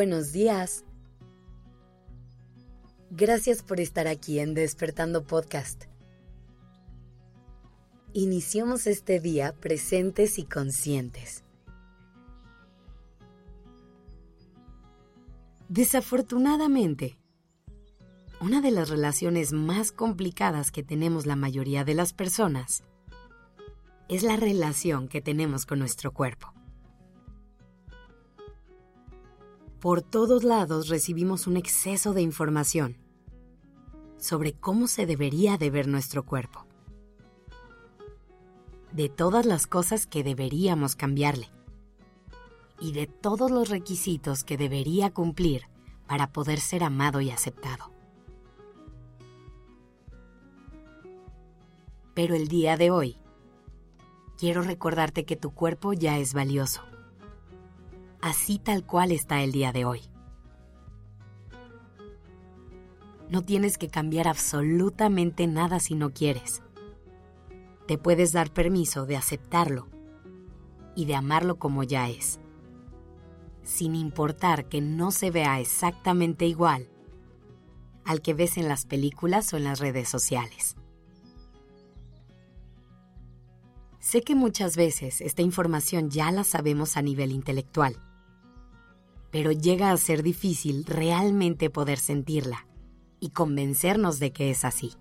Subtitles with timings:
[0.00, 0.86] Buenos días.
[3.10, 5.84] Gracias por estar aquí en Despertando Podcast.
[8.14, 11.44] Iniciamos este día presentes y conscientes.
[15.68, 17.18] Desafortunadamente,
[18.40, 22.84] una de las relaciones más complicadas que tenemos la mayoría de las personas
[24.08, 26.54] es la relación que tenemos con nuestro cuerpo.
[29.80, 32.98] Por todos lados recibimos un exceso de información
[34.18, 36.66] sobre cómo se debería de ver nuestro cuerpo,
[38.92, 41.50] de todas las cosas que deberíamos cambiarle.
[42.78, 45.62] Y de todos los requisitos que debería cumplir
[46.06, 47.90] para poder ser amado y aceptado.
[52.14, 53.16] Pero el día de hoy,
[54.36, 56.89] quiero recordarte que tu cuerpo ya es valioso
[58.22, 60.02] así tal cual está el día de hoy.
[63.30, 66.62] No tienes que cambiar absolutamente nada si no quieres.
[67.86, 69.88] Te puedes dar permiso de aceptarlo
[70.96, 72.40] y de amarlo como ya es,
[73.62, 76.88] sin importar que no se vea exactamente igual
[78.04, 80.74] al que ves en las películas o en las redes sociales.
[84.00, 88.02] Sé que muchas veces esta información ya la sabemos a nivel intelectual
[89.30, 92.66] pero llega a ser difícil realmente poder sentirla
[93.20, 94.94] y convencernos de que es así.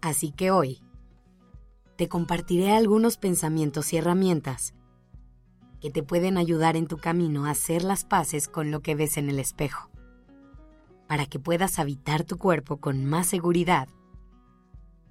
[0.00, 0.80] Así que hoy
[1.96, 4.74] te compartiré algunos pensamientos y herramientas
[5.80, 9.16] que te pueden ayudar en tu camino a hacer las paces con lo que ves
[9.16, 9.90] en el espejo,
[11.06, 13.88] para que puedas habitar tu cuerpo con más seguridad,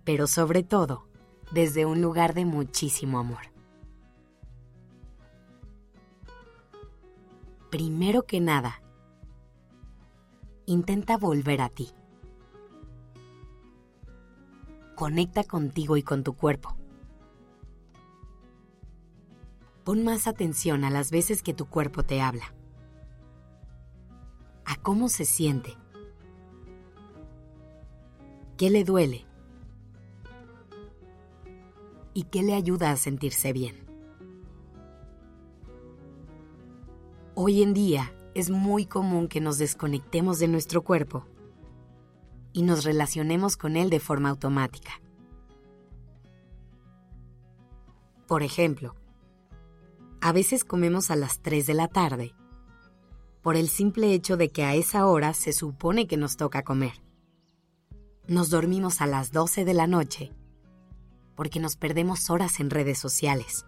[0.03, 1.07] pero sobre todo
[1.51, 3.56] desde un lugar de muchísimo amor.
[7.69, 8.81] Primero que nada,
[10.65, 11.89] intenta volver a ti.
[14.95, 16.75] Conecta contigo y con tu cuerpo.
[19.83, 22.53] Pon más atención a las veces que tu cuerpo te habla,
[24.65, 25.77] a cómo se siente,
[28.57, 29.25] qué le duele
[32.13, 33.86] y qué le ayuda a sentirse bien.
[37.39, 41.27] Hoy en día es muy común que nos desconectemos de nuestro cuerpo
[42.51, 44.99] y nos relacionemos con él de forma automática.
[48.27, 48.95] Por ejemplo,
[50.19, 52.33] a veces comemos a las 3 de la tarde
[53.43, 57.03] por el simple hecho de que a esa hora se supone que nos toca comer.
[58.27, 60.33] Nos dormimos a las 12 de la noche
[61.35, 63.63] porque nos perdemos horas en redes sociales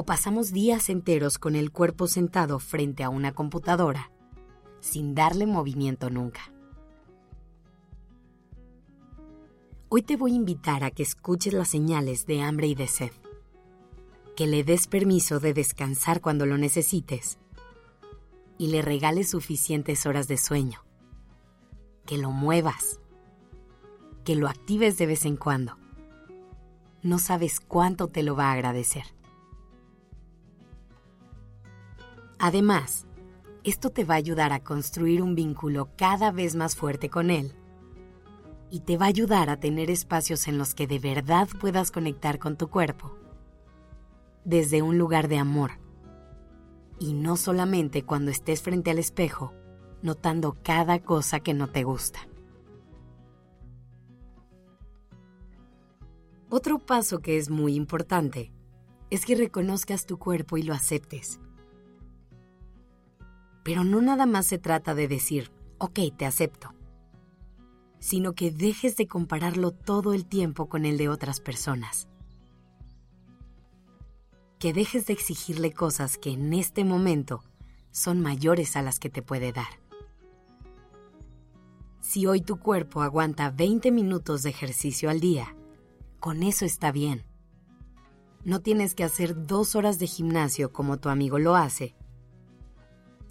[0.00, 4.12] o pasamos días enteros con el cuerpo sentado frente a una computadora,
[4.78, 6.52] sin darle movimiento nunca.
[9.88, 13.10] Hoy te voy a invitar a que escuches las señales de hambre y de sed,
[14.36, 17.40] que le des permiso de descansar cuando lo necesites
[18.56, 20.84] y le regales suficientes horas de sueño,
[22.06, 23.00] que lo muevas,
[24.22, 25.76] que lo actives de vez en cuando.
[27.02, 29.17] No sabes cuánto te lo va a agradecer.
[32.38, 33.08] Además,
[33.64, 37.52] esto te va a ayudar a construir un vínculo cada vez más fuerte con él.
[38.70, 42.38] Y te va a ayudar a tener espacios en los que de verdad puedas conectar
[42.38, 43.16] con tu cuerpo.
[44.44, 45.72] Desde un lugar de amor.
[47.00, 49.52] Y no solamente cuando estés frente al espejo
[50.00, 52.20] notando cada cosa que no te gusta.
[56.50, 58.52] Otro paso que es muy importante
[59.10, 61.40] es que reconozcas tu cuerpo y lo aceptes
[63.68, 66.72] pero no nada más se trata de decir, ok, te acepto,
[67.98, 72.08] sino que dejes de compararlo todo el tiempo con el de otras personas.
[74.58, 77.44] Que dejes de exigirle cosas que en este momento
[77.90, 79.68] son mayores a las que te puede dar.
[82.00, 85.54] Si hoy tu cuerpo aguanta 20 minutos de ejercicio al día,
[86.20, 87.26] con eso está bien.
[88.46, 91.94] No tienes que hacer dos horas de gimnasio como tu amigo lo hace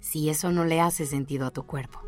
[0.00, 2.00] si eso no le hace sentido a tu cuerpo.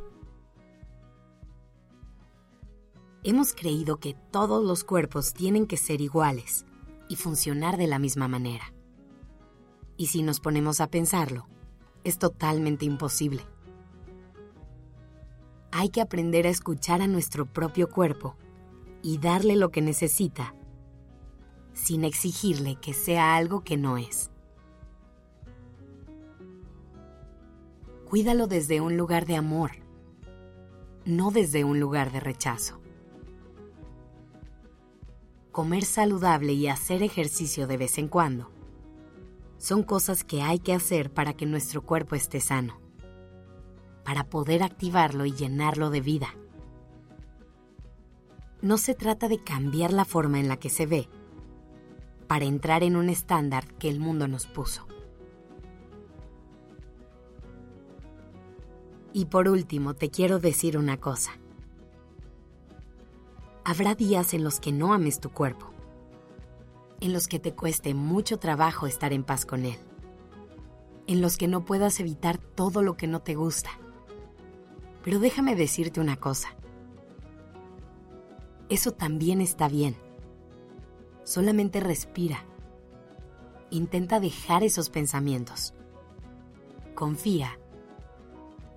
[3.22, 6.64] Hemos creído que todos los cuerpos tienen que ser iguales
[7.08, 8.72] y funcionar de la misma manera.
[9.98, 11.46] Y si nos ponemos a pensarlo,
[12.02, 13.44] es totalmente imposible.
[15.70, 18.36] Hay que aprender a escuchar a nuestro propio cuerpo
[19.02, 20.54] y darle lo que necesita,
[21.74, 24.30] sin exigirle que sea algo que no es.
[28.10, 29.70] Cuídalo desde un lugar de amor,
[31.04, 32.80] no desde un lugar de rechazo.
[35.52, 38.50] Comer saludable y hacer ejercicio de vez en cuando
[39.58, 42.80] son cosas que hay que hacer para que nuestro cuerpo esté sano,
[44.04, 46.34] para poder activarlo y llenarlo de vida.
[48.60, 51.08] No se trata de cambiar la forma en la que se ve
[52.26, 54.88] para entrar en un estándar que el mundo nos puso.
[59.12, 61.32] Y por último, te quiero decir una cosa.
[63.64, 65.70] Habrá días en los que no ames tu cuerpo
[67.00, 69.78] en los que te cueste mucho trabajo estar en paz con él,
[71.06, 73.70] en los que no puedas evitar todo lo que no te gusta.
[75.02, 76.54] Pero déjame decirte una cosa.
[78.68, 79.96] Eso también está bien.
[81.24, 82.44] Solamente respira.
[83.70, 85.72] Intenta dejar esos pensamientos.
[86.94, 87.58] Confía